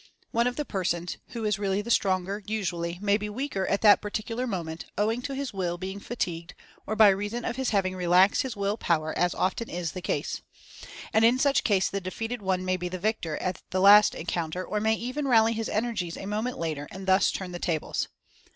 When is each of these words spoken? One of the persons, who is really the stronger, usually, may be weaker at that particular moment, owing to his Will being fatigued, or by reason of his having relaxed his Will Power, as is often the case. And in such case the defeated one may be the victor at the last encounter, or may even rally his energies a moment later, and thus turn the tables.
One 0.31 0.47
of 0.47 0.55
the 0.55 0.65
persons, 0.65 1.17
who 1.27 1.45
is 1.45 1.59
really 1.59 1.83
the 1.83 1.91
stronger, 1.91 2.41
usually, 2.47 2.97
may 3.03 3.17
be 3.17 3.29
weaker 3.29 3.67
at 3.67 3.81
that 3.81 4.01
particular 4.01 4.47
moment, 4.47 4.85
owing 4.97 5.21
to 5.21 5.35
his 5.35 5.53
Will 5.53 5.77
being 5.77 5.99
fatigued, 5.99 6.55
or 6.87 6.95
by 6.95 7.09
reason 7.09 7.45
of 7.45 7.55
his 7.55 7.69
having 7.69 7.95
relaxed 7.95 8.41
his 8.41 8.55
Will 8.57 8.77
Power, 8.77 9.15
as 9.15 9.33
is 9.33 9.35
often 9.35 9.67
the 9.67 10.01
case. 10.01 10.41
And 11.13 11.23
in 11.23 11.37
such 11.37 11.63
case 11.63 11.87
the 11.87 12.01
defeated 12.01 12.41
one 12.41 12.65
may 12.65 12.77
be 12.77 12.89
the 12.89 12.97
victor 12.97 13.37
at 13.37 13.61
the 13.69 13.79
last 13.79 14.15
encounter, 14.15 14.65
or 14.65 14.79
may 14.79 14.95
even 14.95 15.27
rally 15.27 15.53
his 15.53 15.69
energies 15.69 16.17
a 16.17 16.25
moment 16.25 16.57
later, 16.57 16.87
and 16.89 17.05
thus 17.05 17.31
turn 17.31 17.51
the 17.51 17.59
tables. 17.59 18.07